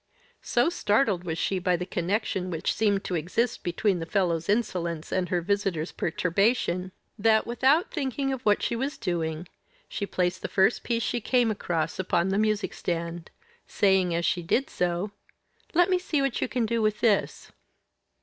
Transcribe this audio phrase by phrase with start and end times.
[0.41, 5.11] So startled was she by the connection which seemed to exist between the fellow's insolence
[5.11, 9.47] and her visitor's perturbation that, without thinking of what she was doing,
[9.87, 13.29] she placed the first piece she came across upon the music stand
[13.67, 15.11] saying, as she did so:
[15.75, 17.51] "Let me see what you can do with this."